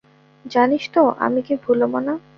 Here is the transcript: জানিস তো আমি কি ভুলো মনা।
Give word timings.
জানিস 0.45 0.83
তো 0.93 1.03
আমি 1.25 1.39
কি 1.41 1.53
ভুলো 1.63 1.85
মনা। 1.93 2.13